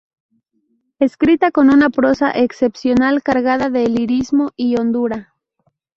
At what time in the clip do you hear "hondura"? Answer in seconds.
4.79-5.35